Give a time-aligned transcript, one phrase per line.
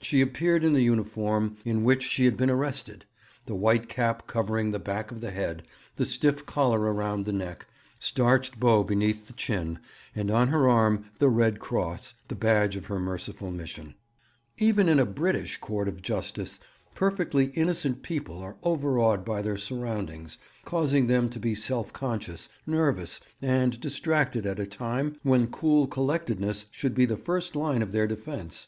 [0.00, 3.04] She appeared in the uniform in which she had been arrested:
[3.46, 5.62] the white cap covering the back of the head;
[5.94, 7.68] the stiff collar around the neck;
[8.00, 9.78] starched bow beneath the chin;
[10.12, 13.94] and on her arm the Red Cross, the badge of her merciful mission.
[14.58, 16.58] Even in a British court of justice
[16.96, 23.20] perfectly innocent people are overawed by their surroundings, causing them to be self conscious, nervous,
[23.40, 28.08] and distracted at a time when cool collectedness should be the first line of their
[28.08, 28.66] defence.